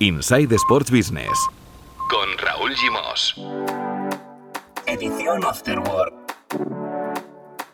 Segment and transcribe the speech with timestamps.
[0.00, 1.36] Inside Sports Business.
[2.08, 3.34] Con Raúl Gimos.
[4.86, 6.14] Edición Afterwork.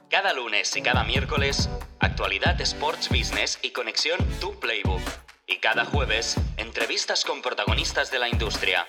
[0.08, 1.68] Cada lunes y cada miércoles,
[2.00, 5.02] actualidad Sports Business y conexión Tu Playbook.
[5.46, 8.86] Y cada jueves, entrevistas con protagonistas de la industria.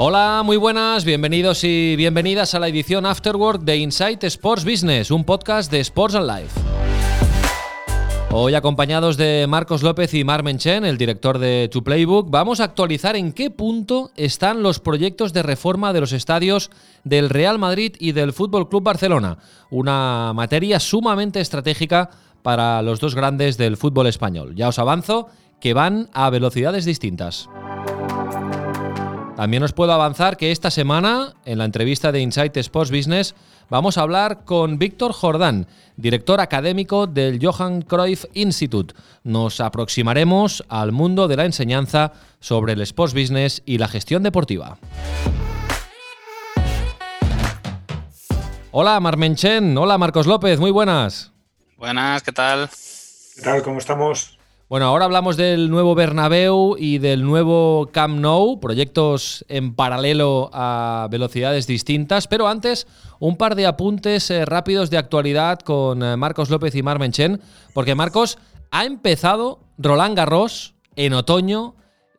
[0.00, 5.24] Hola, muy buenas, bienvenidos y bienvenidas a la edición Afterwork de Insight Sports Business, un
[5.24, 6.60] podcast de Sports and Life.
[8.30, 12.64] Hoy acompañados de Marcos López y Mar Menchen, el director de To Playbook, vamos a
[12.64, 16.70] actualizar en qué punto están los proyectos de reforma de los estadios
[17.02, 22.10] del Real Madrid y del Fútbol Club Barcelona, una materia sumamente estratégica
[22.44, 24.54] para los dos grandes del fútbol español.
[24.54, 25.26] Ya os avanzo
[25.60, 27.48] que van a velocidades distintas.
[29.38, 33.36] También os puedo avanzar que esta semana, en la entrevista de Insight Sports Business,
[33.70, 38.96] vamos a hablar con Víctor Jordán, director académico del Johan Cruyff Institute.
[39.22, 44.76] Nos aproximaremos al mundo de la enseñanza sobre el sports business y la gestión deportiva.
[48.72, 51.30] Hola Marmenchen, hola Marcos López, muy buenas.
[51.76, 52.68] Buenas, ¿qué tal?
[53.36, 53.62] ¿Qué tal?
[53.62, 54.36] ¿Cómo estamos?
[54.68, 61.08] Bueno, ahora hablamos del nuevo Bernabéu y del nuevo Camp Nou, proyectos en paralelo a
[61.10, 62.86] velocidades distintas, pero antes
[63.18, 67.40] un par de apuntes eh, rápidos de actualidad con eh, Marcos López y Mar Menchen,
[67.72, 68.36] porque Marcos
[68.70, 71.74] ha empezado Roland Garros en otoño,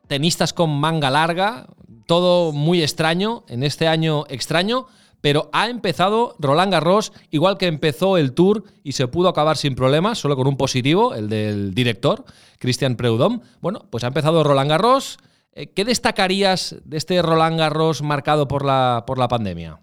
[0.08, 1.68] tenistas con manga larga,
[2.06, 4.88] todo muy extraño en este año extraño,
[5.20, 9.74] pero ha empezado Roland Garros igual que empezó el Tour y se pudo acabar sin
[9.74, 12.24] problemas, solo con un positivo, el del director,
[12.58, 13.40] Christian Preudom.
[13.60, 15.18] Bueno, pues ha empezado Roland Garros.
[15.52, 19.80] Eh, ¿Qué destacarías de este Roland Garros marcado por la, por la pandemia?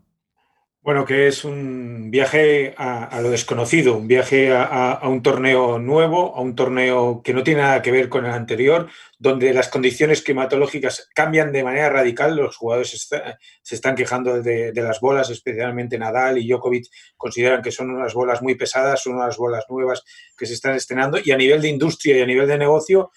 [0.88, 6.40] Bueno, que es un viaje a, lo desconocido, un viaje a, un torneo nuevo, a
[6.40, 8.88] un torneo que no tiene nada que ver con el anterior,
[9.20, 12.38] donde las condiciones climatológicas cambian de manera radical.
[12.38, 13.06] Los jugadores
[13.62, 16.86] se están quejando de, las bolas, especialmente Nadal y Djokovic
[17.18, 20.06] consideran que son unas bolas muy pesadas, son unas bolas nuevas
[20.38, 21.20] que se están estrenando.
[21.22, 23.12] Y a nivel de industria y a nivel de negocio,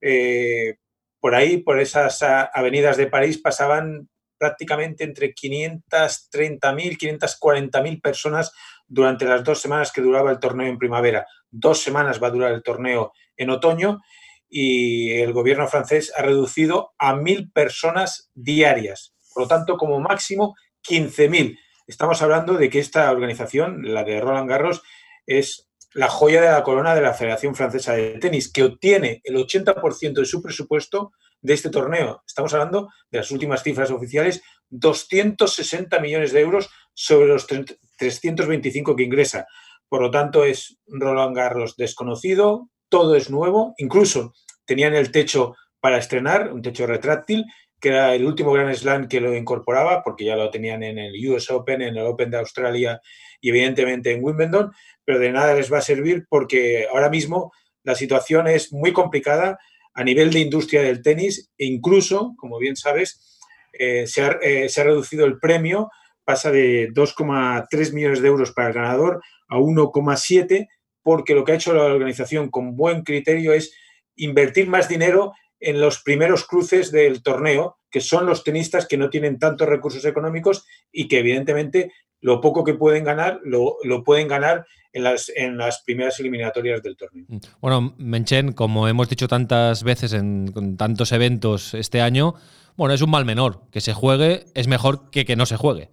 [0.00, 0.76] eh,
[1.18, 4.08] por ahí, por esas avenidas de París, pasaban
[4.38, 8.52] prácticamente entre 530.000, 540.000 personas
[8.86, 11.26] durante las dos semanas que duraba el torneo en primavera.
[11.50, 14.00] Dos semanas va a durar el torneo en otoño
[14.48, 19.14] y el gobierno francés ha reducido a mil personas diarias.
[19.34, 20.56] Por lo tanto, como máximo,
[20.88, 21.58] 15.000.
[21.86, 24.82] Estamos hablando de que esta organización, la de Roland Garros,
[25.26, 29.36] es la joya de la corona de la Federación Francesa de Tenis, que obtiene el
[29.36, 32.22] 80% de su presupuesto de este torneo.
[32.26, 39.04] Estamos hablando de las últimas cifras oficiales, 260 millones de euros sobre los 325 que
[39.04, 39.46] ingresa.
[39.88, 44.34] Por lo tanto, es Roland Garros desconocido, todo es nuevo, incluso
[44.64, 47.44] tenían el techo para estrenar, un techo retráctil,
[47.80, 51.28] que era el último Gran Slam que lo incorporaba, porque ya lo tenían en el
[51.28, 53.00] US Open, en el Open de Australia
[53.40, 54.72] y evidentemente en Wimbledon,
[55.04, 57.52] pero de nada les va a servir porque ahora mismo
[57.84, 59.58] la situación es muy complicada
[59.98, 63.36] a nivel de industria del tenis e incluso, como bien sabes,
[63.72, 65.90] eh, se, ha, eh, se, ha, reducido el premio,
[66.24, 70.68] pasa de 2,3 millones de euros para el ganador a 1,7,
[71.02, 73.74] porque lo que ha hecho la organización con buen criterio es
[74.14, 79.10] invertir más dinero en los primeros cruces del torneo, que son los tenistas que no
[79.10, 84.64] tienen tantos recursos económicos y que evidentemente lo poco que pueden ganar lo pueden ganar
[84.92, 87.24] en las, en las primeras eliminatorias del torneo.
[87.28, 87.38] Mm.
[87.60, 92.34] Bueno, Menchen, como hemos dicho tantas veces en tantos eventos este año,
[92.76, 93.62] bueno, es un mal menor.
[93.72, 95.90] Que se juegue es mejor que que no se juegue.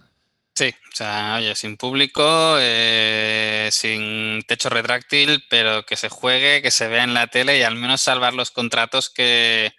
[0.58, 6.72] Sí, o sea, oye, sin público, eh, sin techo retráctil, pero que se juegue, que
[6.72, 9.74] se vea en la tele y al menos salvar los contratos que,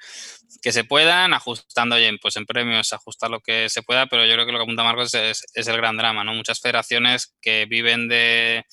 [0.60, 4.34] que se puedan, ajustando, oye, pues en premios ajustar lo que se pueda, pero yo
[4.34, 6.34] creo que lo que apunta Marcos es, es el gran drama, ¿no?
[6.34, 8.66] Muchas federaciones que viven de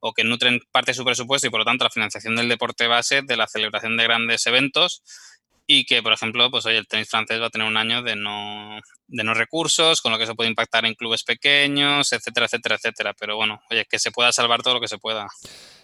[0.00, 2.86] o que nutren parte de su presupuesto y por lo tanto la financiación del deporte
[2.86, 5.02] base, de la celebración de grandes eventos
[5.66, 8.14] y que, por ejemplo, pues hoy el tenis francés va a tener un año de
[8.14, 8.78] no,
[9.08, 13.14] de no recursos, con lo que se puede impactar en clubes pequeños, etcétera, etcétera, etcétera.
[13.18, 15.26] Pero bueno, oye, que se pueda salvar todo lo que se pueda.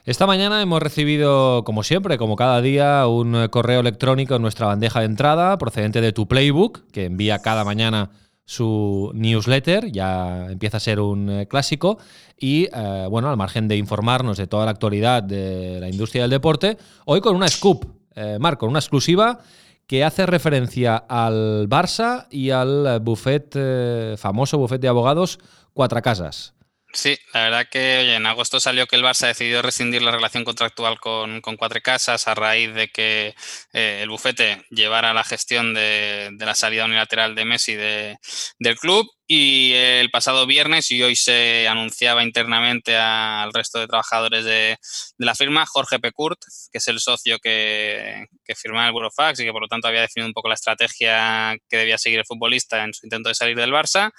[0.04, 5.00] Esta mañana hemos recibido, como siempre, como cada día, un correo electrónico en nuestra bandeja
[5.00, 8.10] de entrada procedente de tu Playbook, que envía cada mañana
[8.44, 11.98] su newsletter, ya empieza a ser un eh, clásico,
[12.38, 16.30] y eh, bueno, al margen de informarnos de toda la actualidad de la industria del
[16.30, 17.84] deporte, hoy con una scoop,
[18.14, 19.40] eh, Marco, una exclusiva
[19.86, 25.38] que hace referencia al Barça y al buffet, famoso buffet de abogados
[25.74, 26.54] Cuatro Casas.
[26.94, 30.44] Sí, la verdad que oye, en agosto salió que el Barça decidió rescindir la relación
[30.44, 33.34] contractual con, con Cuatro Casas a raíz de que
[33.72, 38.18] eh, el bufete llevara la gestión de, de, la salida unilateral de Messi de,
[38.58, 44.44] del club y el pasado viernes y hoy se anunciaba internamente al resto de trabajadores
[44.44, 44.76] de,
[45.16, 46.40] de la firma, Jorge Pecurt,
[46.70, 50.02] que es el socio que, que firma el Burofax y que por lo tanto había
[50.02, 53.56] definido un poco la estrategia que debía seguir el futbolista en su intento de salir
[53.56, 54.10] del Barça,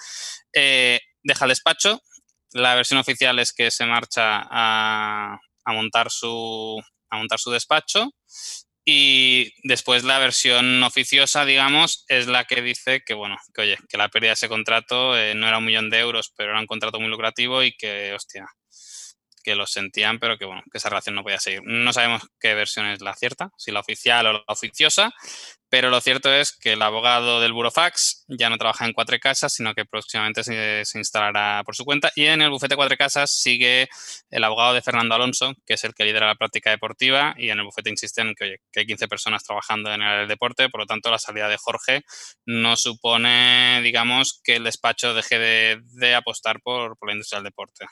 [0.52, 2.02] eh, deja el despacho
[2.54, 6.80] la versión oficial es que se marcha a, montar, su,
[7.10, 8.10] a montar su despacho
[8.84, 13.98] y después la versión oficiosa, digamos, es la que dice que, bueno, que oye, que
[13.98, 16.66] la pérdida de ese contrato eh, no era un millón de euros, pero era un
[16.66, 18.46] contrato muy lucrativo y que, hostia,
[19.42, 21.62] que lo sentían, pero que, bueno, que esa relación no podía seguir.
[21.64, 25.12] No sabemos qué versión es la cierta, si la oficial o la oficiosa,
[25.74, 29.54] pero lo cierto es que el abogado del Burofax ya no trabaja en Cuatro Casas,
[29.54, 32.12] sino que próximamente se, instalará por su cuenta.
[32.14, 33.88] Y en el bufete Cuatro Casas sigue
[34.30, 37.34] el abogado de Fernando Alonso, que es el que lidera la práctica deportiva.
[37.36, 40.68] Y en el bufete insisten que, que hay 15 personas trabajando en el deporte.
[40.68, 42.04] Por lo tanto, la salida de Jorge
[42.46, 47.84] no supone, digamos, que el despacho deje de, de apostar por, la industria del deporte.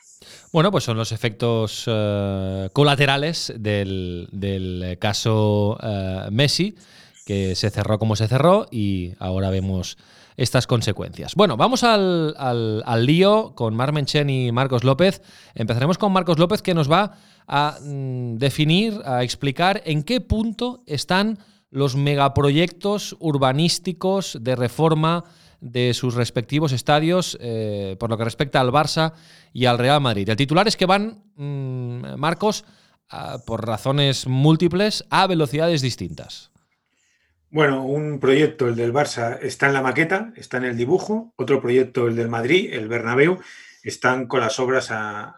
[0.53, 6.77] Bueno, pues son los efectos uh, colaterales del, caso uh, Messi
[7.25, 9.97] que se cerró como se cerró y ahora vemos
[10.37, 11.35] estas consecuencias.
[11.35, 15.21] Bueno, vamos al, al, al lío con Mar Menchen y Marcos López.
[15.53, 17.17] Empezaremos con Marcos López que nos va
[17.47, 21.39] a mm, definir, a explicar en qué punto están
[21.69, 25.23] los megaproyectos urbanísticos de reforma
[25.59, 29.13] de sus respectivos estadios eh, por lo que respecta al Barça
[29.53, 30.27] y al Real Madrid.
[30.29, 32.65] El titular es que van, mmm, Marcos,
[33.45, 36.52] por razones múltiples, a velocidades distintas.
[37.53, 41.35] Bueno, un proyecto, el del Barça, está en la maqueta, está en el dibujo.
[41.35, 43.41] Otro proyecto, el del Madrid, el Bernabéu,
[43.83, 45.35] están con las obras a,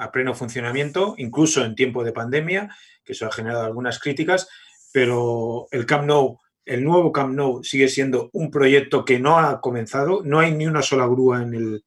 [0.00, 2.70] a, pleno funcionamiento, incluso en tiempo de pandemia,
[3.04, 4.48] que eso ha generado algunas críticas,
[4.92, 9.60] pero el Camp Nou, el nuevo Camp Nou sigue siendo un proyecto que no ha
[9.60, 11.84] comenzado, no hay ni una sola grúa en el,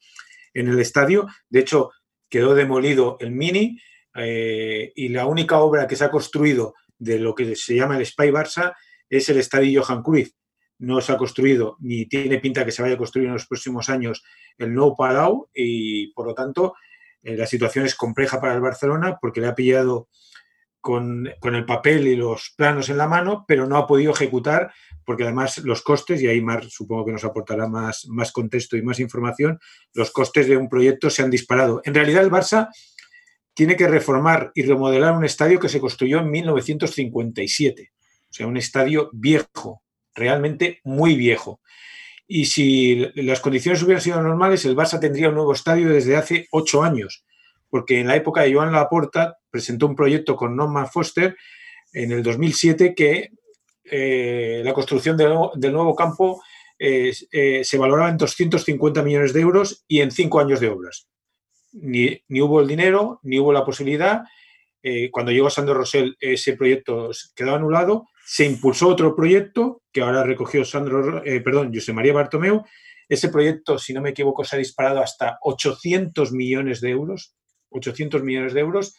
[0.53, 1.91] en el estadio, de hecho
[2.27, 3.79] quedó demolido el Mini
[4.13, 8.05] eh, y la única obra que se ha construido de lo que se llama el
[8.05, 8.73] Spy Barça
[9.09, 10.31] es el estadio Johan Cruyff.
[10.79, 13.89] No se ha construido ni tiene pinta que se vaya a construir en los próximos
[13.89, 14.23] años
[14.57, 16.75] el Nou Palau y, por lo tanto,
[17.21, 20.07] eh, la situación es compleja para el Barcelona porque le ha pillado
[20.79, 24.71] con, con, el papel y los planos en la mano, pero no ha podido ejecutar
[25.03, 28.81] porque además los costes, y ahí Mar supongo que nos aportará más, más contexto y
[28.81, 29.59] más información,
[29.93, 31.81] los costes de un proyecto se han disparado.
[31.83, 32.69] En realidad el Barça
[33.53, 37.91] tiene que reformar y remodelar un estadio que se construyó en 1957
[38.29, 39.81] o sea, un estadio viejo,
[40.13, 41.61] realmente muy viejo.
[42.27, 46.47] Y si las condiciones hubieran sido normales, el Barça tendría un nuevo estadio desde hace
[46.51, 47.25] ocho años,
[47.69, 51.35] porque en la época de Joan Laporta presentó un proyecto con Norman Foster
[51.91, 53.31] en el 2007 que
[53.83, 56.43] eh, la construcción del nuevo, campo
[56.77, 61.07] eh, eh, se valoraba en 250 millones de euros y en cinco años de obras.
[61.71, 64.23] Ni, ni hubo el dinero, ni hubo la posibilidad.
[65.11, 70.63] Cuando llegó Sandro Rosell, ese proyecto quedó anulado se impulsó otro proyecto que ahora recogió
[70.63, 72.63] Sandro, eh, perdón, José María Bartomeu.
[73.07, 77.33] Ese proyecto, si no me equivoco, se ha disparado hasta 800 millones de euros.
[77.69, 78.95] 800 millones de euros.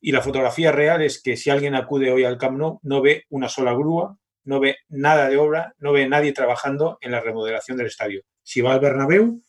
[0.00, 3.24] Y la fotografía real es que si alguien acude hoy al Camp Nou, no ve
[3.30, 7.76] una sola grúa, no ve nada de obra, no ve nadie trabajando en la remodelación
[7.76, 8.22] del estadio.
[8.40, 9.42] Si va al Bernabéu,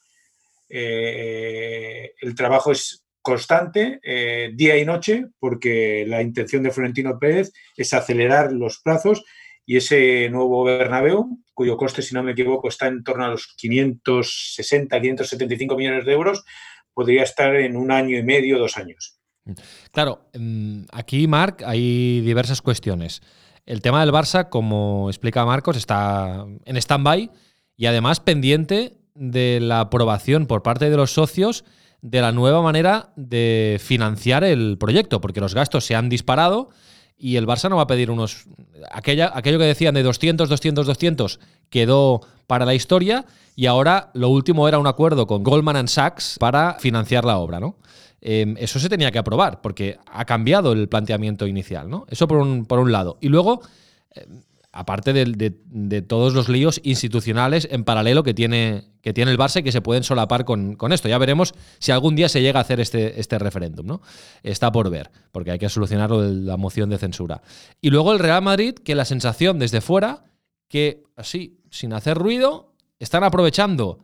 [0.68, 7.52] eh, el trabajo es constante, eh, día y noche, porque la intención de Florentino Pérez
[7.78, 9.24] es acelerar los plazos
[9.66, 13.54] y ese nuevo Bernabéu, cuyo coste, si no me equivoco, está en torno a los
[13.56, 16.44] 560, 575 millones de euros,
[16.94, 19.20] podría estar en un año y medio, dos años.
[19.92, 23.22] Claro, mm, aquí, Marc, hay diversas cuestiones.
[23.66, 27.30] El tema del Barça, como explica Marcos, está en stand-by
[27.78, 31.64] y además pendiente de la aprobación por parte de los socios
[32.02, 36.70] de la nueva manera de financiar el proyecto, porque los gastos se han disparado
[37.18, 38.46] y el Barça no va a pedir unos...
[38.92, 41.40] Aquella, aquello que decían de 200, 200, 200
[41.70, 46.76] quedó para la historia y ahora lo último era un acuerdo con Goldman Sachs para
[46.80, 47.78] financiar la obra, ¿no?
[48.22, 52.06] Eh, eso se tenía que aprobar porque ha cambiado el planteamiento inicial, ¿no?
[52.10, 53.18] Eso por un, por un lado.
[53.22, 53.62] Y luego...
[54.16, 54.26] Eh,
[54.74, 59.60] aparte de, de, todos los líos institucionales en paralelo que tiene, que tiene el Barça
[59.60, 61.10] y que se pueden solapar con, con, esto.
[61.10, 64.02] Ya veremos si algún día se llega a hacer este, este referéndum, ¿no?
[64.44, 67.42] Está por ver, porque hay que solucionar la moción de censura.
[67.82, 70.26] Y luego el Real Madrid, que la sensación desde fuera,
[70.68, 74.04] que así, sin hacer ruido, están aprovechando.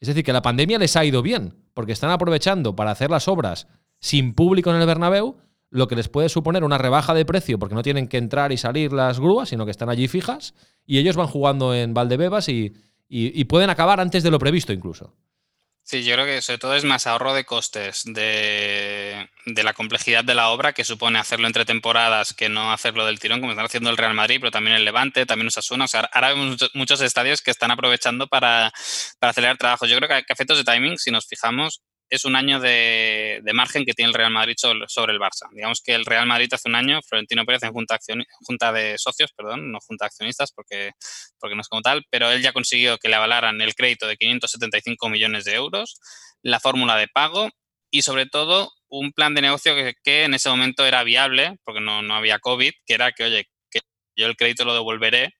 [0.00, 3.28] Es decir, que la pandemia les ha ido bien, porque están aprovechando para hacer las
[3.28, 3.66] obras
[4.00, 5.36] sin público en el Bernabéu,
[5.70, 8.56] lo que les puede suponer una rebaja de precio porque no tienen que entrar y
[8.56, 10.54] salir las grúas, sino que están allí fijas,
[10.86, 12.74] y ellos van jugando en Valdebebas y,
[13.08, 15.14] y pueden acabar antes de lo previsto incluso.
[15.88, 20.34] Sí, yo creo que sobre todo es más ahorro de costes de, la complejidad de
[20.34, 23.90] la obra que supone hacerlo entre temporadas que no hacerlo del tirón, como están haciendo
[23.90, 25.84] el Real Madrid, pero también el Levante, también Osasuna.
[25.84, 28.72] O sea, ahora vemos muchos, estadios que están aprovechando para,
[29.20, 29.88] para acelerar trabajos.
[29.88, 33.84] Yo creo que a efectos de timing, si nos fijamos, es un año de, margen
[33.84, 35.48] que tiene el Real Madrid sobre, el Barça.
[35.52, 37.98] Digamos que el Real Madrid hace un año, Florentino Pérez en junta,
[38.46, 40.92] junta de socios, perdón, no junta de accionistas porque,
[41.38, 44.16] porque no es como tal, pero él ya consiguió que le avalaran el crédito de
[44.16, 46.00] 575 millones de euros,
[46.42, 47.50] la fórmula de pago
[47.90, 52.02] y sobre todo un plan de negocio que, en ese momento era viable, porque no,
[52.02, 53.80] no había COVID, que era que, oye, que
[54.16, 55.35] yo el crédito lo devolveré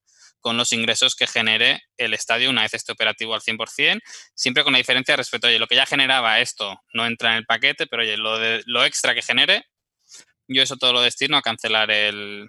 [0.46, 4.00] con los ingresos que genere el estadio una vez esté operativo al 100%,
[4.32, 7.46] siempre con la diferencia respecto, oye, lo que ya generaba esto no entra en el
[7.46, 9.64] paquete, pero oye, lo, lo extra que genere,
[10.46, 12.48] yo eso todo lo destino a cancelar el,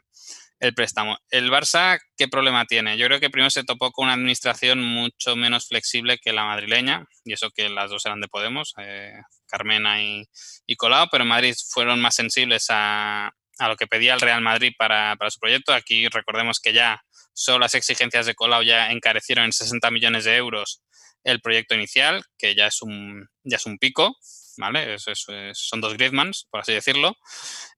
[0.75, 1.17] préstamo.
[1.31, 2.99] El Barça, ¿qué problema tiene?
[2.99, 7.03] Yo creo que primero se topó con una administración mucho menos flexible que la madrileña,
[7.25, 9.13] y eso que las dos eran de Podemos, eh,
[9.47, 10.23] Carmena y,
[10.67, 14.73] y Colau, pero Madrid fueron más sensibles a, a lo que pedía el Real Madrid
[14.77, 15.73] para, para, su proyecto.
[15.73, 17.01] Aquí recordemos que ya
[17.37, 20.81] solo las exigencias de Colau ya encarecieron en 60 millones de euros
[21.23, 24.17] el proyecto inicial, que ya es un, ya es un pico,
[24.57, 24.97] ¿vale?
[24.97, 27.15] son dos Griezmanns, por así decirlo.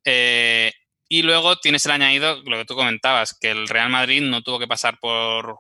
[0.06, 0.72] Eh,
[1.10, 4.60] y luego tienes el añadido, lo que tú comentabas, que el Real Madrid no tuvo
[4.60, 5.60] que pasar por,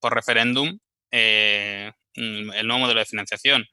[0.00, 0.78] por referéndum
[1.12, 3.66] eh, el nuevo modelo de financiación.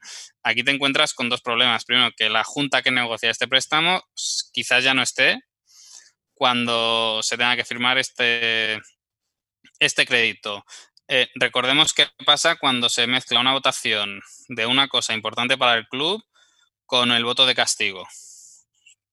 [0.44, 1.84] Aquí te encuentras con dos problemas.
[1.84, 4.02] Primero, que la junta que negocia este préstamo
[4.52, 5.40] quizás ya no esté
[6.34, 8.80] cuando se tenga que firmar este,
[9.78, 10.64] este crédito.
[11.08, 15.86] Eh, recordemos qué pasa cuando se mezcla una votación de una cosa importante para el
[15.86, 16.24] club
[16.86, 18.06] con el voto de castigo,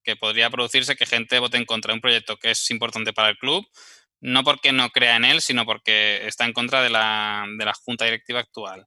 [0.02, 3.30] que podría producirse que gente vote en contra de un proyecto que es importante para
[3.30, 3.66] el club,
[4.20, 7.74] no porque no crea en él, sino porque está en contra de la, de la
[7.74, 8.86] junta directiva actual.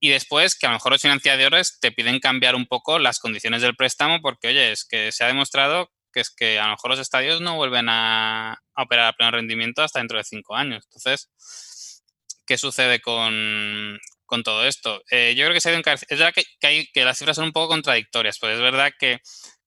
[0.00, 3.62] Y después que a lo mejor los financiadores te piden cambiar un poco las condiciones
[3.62, 6.90] del préstamo porque, oye, es que se ha demostrado que es que a lo mejor
[6.90, 10.84] los estadios no vuelven a, operar a pleno rendimiento hasta dentro de cinco años.
[10.86, 12.02] Entonces,
[12.46, 13.98] ¿qué sucede con,
[14.44, 15.02] todo esto?
[15.10, 18.38] Eh, yo creo que, se es verdad que, que las cifras son un poco contradictorias,
[18.38, 19.20] pues es verdad que,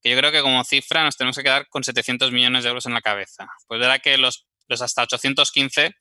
[0.04, 2.94] yo creo que como cifra nos tenemos que quedar con 700 millones de euros en
[2.94, 3.48] la cabeza.
[3.68, 5.96] Pues es verdad que los, los hasta 815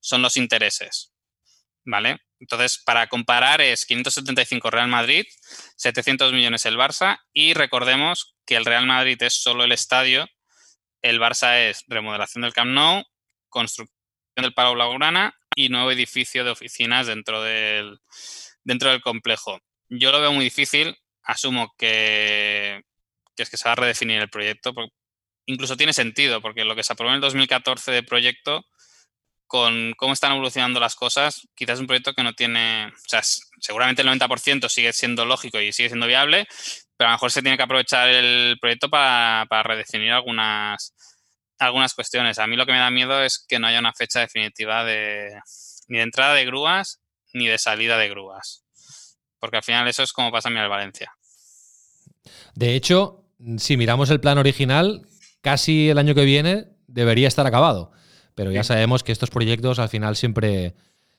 [0.00, 1.13] son los intereses,
[1.84, 2.18] ¿vale?
[2.40, 5.24] Entonces, para comparar es 575 Real Madrid,
[5.76, 10.26] 700 millones el Barça y recordemos que el Real Madrid es solo el estadio,
[11.02, 13.04] el Barça es remodelación del Camp Nou,
[13.48, 13.94] construcción
[14.36, 17.98] del Palau Blaugrana y nuevo edificio de oficinas dentro del,
[18.64, 19.60] dentro del complejo.
[19.88, 22.82] Yo lo veo muy difícil, asumo que,
[23.36, 24.74] es que se va a redefinir el proyecto,
[25.46, 28.64] incluso tiene sentido, porque lo que se aprobó en el 2014 de proyecto
[29.46, 33.22] con cómo están evolucionando las cosas, quizás un proyecto que no tiene, o sea,
[33.60, 36.46] seguramente el 90% sigue siendo lógico y sigue siendo viable,
[36.96, 40.94] pero a lo mejor se tiene que aprovechar el proyecto para, redefinir algunas,
[41.58, 42.38] algunas cuestiones.
[42.38, 45.30] A mí lo que me da miedo es que no haya una fecha definitiva de
[45.88, 47.00] ni de entrada de grúas
[47.32, 48.64] ni de salida de grúas,
[49.38, 51.12] porque al final eso es como pasa en Valencia.
[52.54, 53.24] De hecho,
[53.58, 55.06] si miramos el plan original,
[55.42, 57.92] casi el año que viene debería estar acabado.
[58.34, 60.74] Pero ya sabemos que estos proyectos al final siempre,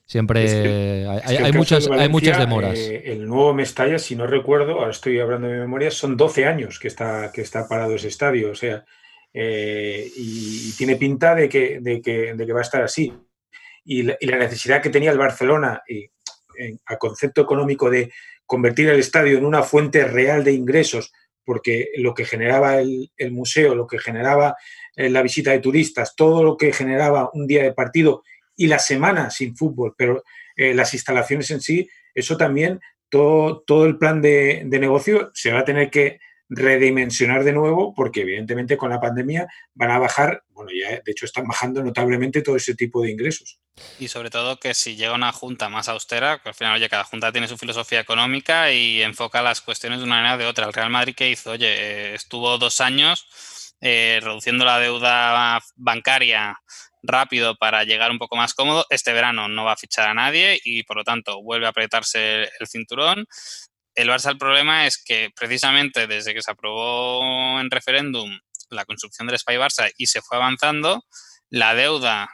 [0.06, 2.78] siempre hay, muchas, hay muchas demoras.
[2.78, 6.78] Eh, el nuevo Mestalla, si no recuerdo, ahora estoy hablando de memoria, son 12 años
[6.80, 8.52] que está, que está parado ese estadio.
[8.52, 8.84] O sea,
[9.34, 13.14] eh, y, tiene pinta de que, de, que, de que, va a estar así.
[13.84, 16.06] Y la, necesidad que tenía el Barcelona y,
[16.86, 18.12] a concepto económico de
[18.46, 21.12] convertir el estadio en una fuente real de ingresos,
[21.46, 24.56] porque lo que generaba el, el museo, lo que generaba
[24.96, 28.24] eh, la visita de turistas, todo lo que generaba un día de partido
[28.56, 30.24] y la semana sin fútbol, pero
[30.56, 35.60] eh, las instalaciones en sí, eso también, todo, todo el plan de, negocio se va
[35.60, 40.72] a tener que redimensionar de nuevo porque evidentemente con la pandemia van a bajar, bueno,
[40.74, 43.60] ya de hecho están bajando notablemente todo ese tipo de ingresos.
[44.00, 47.04] Y sobre todo que si llega una junta más austera, que al final, oye, cada
[47.04, 50.66] junta tiene su filosofía económica y enfoca las cuestiones de una manera o de otra.
[50.66, 56.58] El Real Madrid que hizo, oye, eh, estuvo dos años eh, reduciendo la deuda bancaria
[57.04, 58.86] rápido para llegar un poco más cómodo.
[58.90, 62.50] Este verano no va a fichar a nadie y por lo tanto vuelve a apretarse
[62.60, 63.26] el cinturón.
[63.96, 68.38] El Barça el problema es que precisamente desde que se aprobó en referéndum
[68.70, 71.06] la construcción del Spy Barça y se fue avanzando,
[71.50, 72.30] la deuda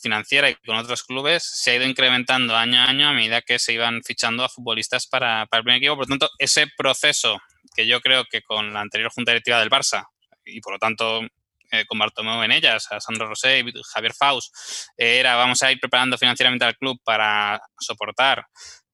[0.00, 3.58] financiera y con otros clubes se ha ido incrementando año a año a medida que
[3.58, 5.96] se iban fichando a futbolistas para, el primer equipo.
[5.96, 7.40] Por lo tanto, ese proceso
[7.74, 10.06] que yo creo que con la anterior junta directiva del Barça
[10.44, 11.22] y por lo tanto
[11.70, 14.54] eh, con Bartomeu en ellas, a Sandro Rosé y Javier Faust,
[14.96, 18.44] era vamos a ir preparando financieramente al club para soportar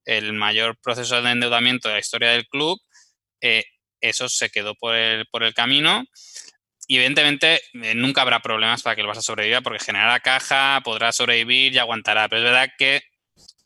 [0.09, 2.81] el mayor proceso de endeudamiento de la historia del club,
[3.43, 3.65] eh,
[4.00, 6.05] eso se quedó por el, por el camino.
[6.87, 7.61] Y evidentemente
[7.95, 12.29] nunca habrá problemas para que el Barça sobreviva porque generará caja, podrá sobrevivir y aguantará.
[12.29, 13.03] Pero es verdad que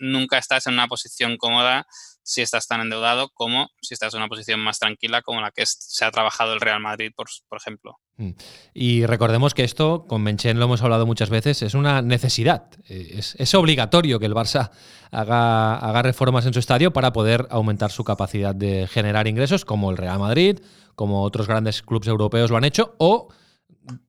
[0.01, 1.87] nunca estás en una posición cómoda
[2.23, 5.64] si estás tan endeudado como si estás en una posición más tranquila como la que
[5.67, 7.99] se ha trabajado el Real Madrid, por, por ejemplo.
[8.17, 8.31] Mm.
[8.75, 12.71] Y recordemos que esto, con Menchen lo hemos hablado muchas veces, es una necesidad.
[12.88, 14.71] Eh, es, es, obligatorio que el Barça
[15.11, 19.91] haga, haga reformas en su estadio para poder aumentar su capacidad de generar ingresos, como
[19.91, 20.61] el Real Madrid,
[20.95, 23.29] como otros grandes clubes europeos lo han hecho, o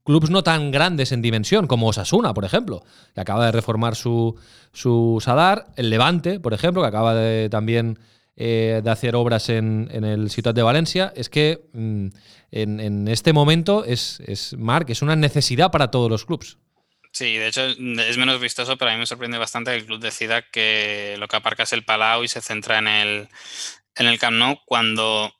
[0.03, 4.39] clubes no tan grandes en dimensión, como Osasuna, por ejemplo, que acaba de reformar su,
[4.71, 7.99] su Sadar, el Levante, por ejemplo, que acaba de, también
[8.35, 12.07] eh, de hacer obras en, en, el Ciudad de Valencia, es que mm,
[12.51, 14.55] en, en, este momento es, es,
[14.87, 16.57] es una necesidad para todos los clubes.
[17.11, 19.99] Sí, de hecho es menos vistoso, pero a mí me sorprende bastante que el club
[19.99, 23.29] decida que lo que aparca es el Palau y se centra en el,
[23.95, 25.31] en el Camp Nou cuando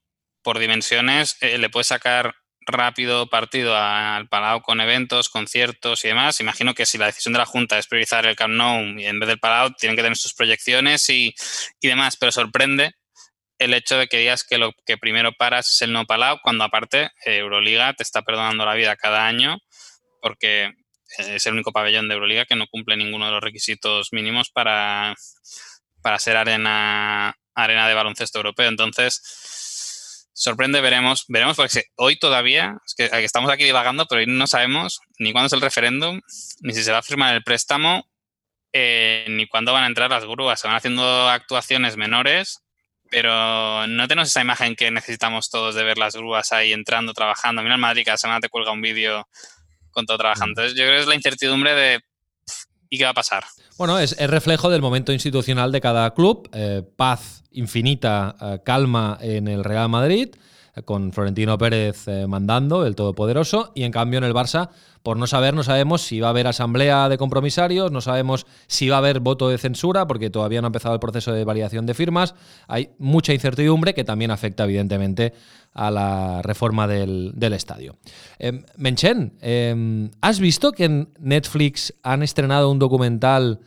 [0.44, 6.40] por dimensiones eh, le puede sacar rápido partido al Palau con eventos, conciertos y demás.
[6.40, 9.28] Imagino que si la decisión de la Junta es priorizar el Camp Nou en vez
[9.28, 11.34] del Palau, tienen que tener sus proyecciones y,
[11.82, 12.94] y demás, pero sorprende
[13.60, 16.64] el hecho de que digas que lo que primero paras es el no Palau, cuando
[16.64, 19.60] aparte eh, Euroliga te está perdonando la vida cada año
[20.22, 20.72] porque
[21.18, 25.14] es el único pabellón de Euroliga que no cumple ninguno de los requisitos mínimos para,
[26.02, 28.68] para ser arena, arena de baloncesto europeo.
[28.68, 29.22] Entonces,
[30.34, 35.00] sorprende, veremos, veremos, porque hoy todavía, es que estamos aquí divagando, pero hoy no sabemos
[35.20, 36.22] ni cuándo es el referéndum,
[36.62, 38.06] ni si se va a firmar el préstamo,
[38.74, 40.60] eh, ni cuándo van a entrar las grúas.
[40.60, 42.64] Se van haciendo actuaciones menores
[43.14, 47.62] pero no tenemos esa imagen que necesitamos todos de ver las grúas ahí entrando, trabajando.
[47.62, 49.28] Mira el Madrid, cada semana te cuelga un vídeo
[49.92, 50.48] con todo trabajando.
[50.48, 50.50] Mm.
[50.50, 52.02] Entonces yo creo que es la incertidumbre de
[52.94, 53.44] ¿y qué va a pasar?
[53.76, 56.48] Bueno, es, reflejo del momento institucional de cada club.
[56.54, 60.36] Eh, paz infinita, eh, calma en el Real Madrid,
[60.86, 64.70] con Florentino Pérez eh, mandando, el todopoderoso, y en cambio en el Barça
[65.04, 68.88] por no saber, no sabemos si va a haber asamblea de compromisarios, no sabemos si
[68.88, 71.86] va a haber voto de censura, porque todavía no ha empezado el proceso de validación
[71.86, 72.36] de firmas.
[72.68, 75.34] Hay mucha incertidumbre que también afecta, evidentemente,
[75.74, 77.98] a la reforma del, del estadio.
[78.40, 83.60] Eh, Menchen, eh, ¿has visto que en Netflix han estrenado un documental,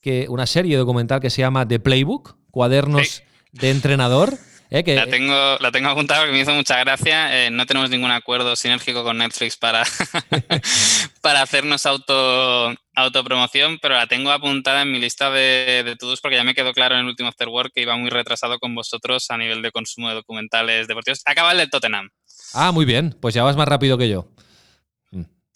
[0.00, 3.22] que, una serie documental que se llama The Playbook, cuadernos sí.
[3.52, 4.38] de entrenador?
[4.70, 7.46] Eh, que, la, tengo, la tengo apuntada porque me hizo mucha gracia.
[7.46, 9.82] Eh, no tenemos ningún acuerdo sinérgico con Netflix para,
[11.22, 16.36] para hacernos auto, autopromoción, pero la tengo apuntada en mi lista de, de todos porque
[16.36, 19.30] ya me quedó claro en el último After Work que iba muy retrasado con vosotros
[19.30, 21.22] a nivel de consumo de documentales deportivos.
[21.24, 22.10] Acaba el del Tottenham.
[22.54, 23.16] Ah, muy bien.
[23.20, 24.28] Pues ya vas más rápido que yo.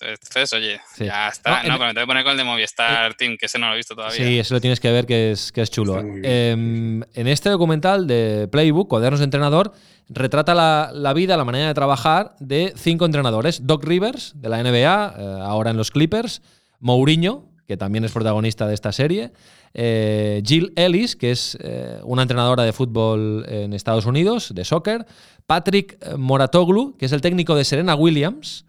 [0.03, 1.07] Entonces, oye, sí.
[1.07, 1.63] ya está.
[1.63, 3.59] No, no, pero me tengo que poner con el de Movistar eh, Team, que ese
[3.59, 4.17] no lo he visto todavía.
[4.17, 6.03] Sí, eso lo tienes que ver, que es, que es chulo.
[6.23, 9.73] Eh, en este documental de Playbook, Cuadernos de Entrenador,
[10.09, 13.67] retrata la, la, vida, la manera de trabajar de cinco entrenadores.
[13.67, 16.43] Doc Rivers, de la NBA, eh, ahora en los Clippers.
[16.81, 19.33] Mourinho, que también es protagonista de esta serie.
[19.75, 25.07] Eh, Jill Ellis, que es eh, una entrenadora de fútbol en Estados Unidos, de soccer.
[25.47, 28.65] Patrick Moratoglu, que es el técnico de Serena Williams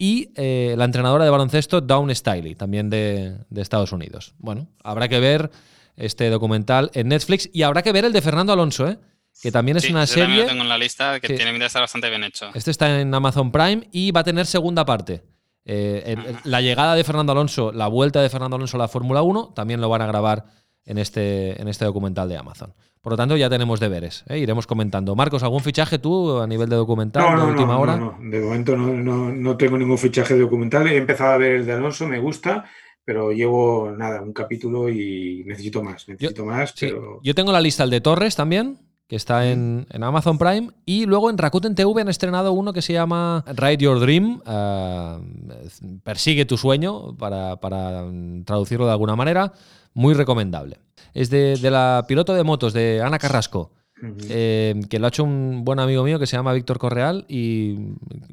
[0.00, 4.32] y eh, la entrenadora de baloncesto Dawn Stiley, también de, de, Estados Unidos.
[4.38, 5.50] Bueno, habrá que ver
[5.94, 8.98] este documental en Netflix y habrá que ver el de Fernando Alonso, ¿eh?
[9.42, 10.24] que también es sí, una serie.
[10.24, 12.50] También lo tengo en la lista, que tiene que estar bastante bien hecho.
[12.54, 15.22] Este está en Amazon Prime y va a tener segunda parte.
[15.66, 19.20] Eh, el, la llegada de Fernando Alonso, la vuelta de Fernando Alonso a la Fórmula
[19.20, 20.46] 1, también lo van a grabar
[20.84, 22.74] en este, en este documental de Amazon.
[23.00, 24.24] Por lo tanto, ya tenemos deberes.
[24.28, 24.38] ¿eh?
[24.38, 25.16] Iremos comentando.
[25.16, 27.96] Marcos, ¿algún fichaje tú a nivel de documental no, no, de última no, hora?
[27.96, 30.86] No, de momento no, tengo ningún fichaje de documental.
[30.86, 32.66] He empezado a ver el de Alonso, me gusta,
[33.02, 36.06] pero llevo nada, un capítulo y necesito más.
[36.08, 36.88] Necesito yo, más, sí.
[36.88, 37.20] pero...
[37.22, 40.68] Yo tengo la lista, el de Torres también, que está en, en, Amazon Prime.
[40.84, 46.00] Y luego en Rakuten TV han estrenado uno que se llama Ride Your Dream, uh,
[46.04, 48.04] Persigue tu sueño, para, para
[48.44, 49.54] traducirlo de alguna manera.
[49.94, 50.78] Muy recomendable
[51.14, 53.72] es de, de, la piloto de motos de Ana Carrasco,
[54.02, 54.26] uh -huh.
[54.28, 57.76] eh, que lo ha hecho un buen amigo mío que se llama Víctor Correal y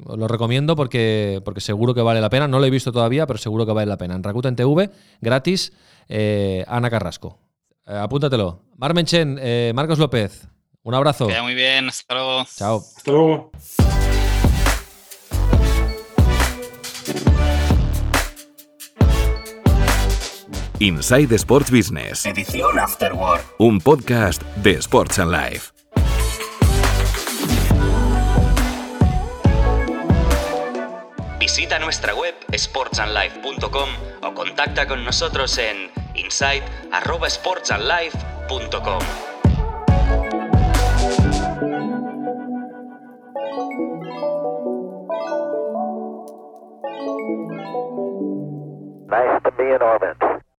[0.06, 2.48] lo recomiendo porque, porque seguro que vale la pena.
[2.48, 4.14] No lo he visto todavía, pero seguro que vale la pena.
[4.14, 4.90] En Rakuten TV,
[5.20, 5.72] gratis,
[6.08, 7.38] eh, Ana Carrasco.
[7.86, 8.62] Eh, apúntatelo.
[8.76, 10.46] Marmenchen, eh, Marcos López,
[10.82, 11.26] un abrazo.
[11.26, 12.44] Queda muy bien, hasta luego.
[12.54, 12.78] Chao.
[12.78, 13.50] Hasta luego.
[20.80, 22.24] Inside Sports Business.
[22.24, 23.40] Edición Afterword.
[23.58, 25.72] Un podcast de Sports and Life.
[31.40, 33.88] Visita nuestra web sportsandlife.com
[34.22, 38.98] o contacta con nosotros en insight@sportsandlife.com.
[49.10, 50.27] Nice to be in orbit.